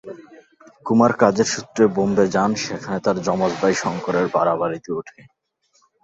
কুমার 0.85 1.11
কাজের 1.21 1.47
সূত্রে 1.47 1.83
বোম্বে 1.95 2.25
যান, 2.35 2.51
সেখানে 2.63 2.97
তার 3.05 3.17
যমজ 3.25 3.51
ভাই 3.61 3.73
শঙ্করের 3.81 4.27
ভাড়া 4.35 4.53
বাড়িতে 4.61 4.89
ওঠে। 4.91 5.19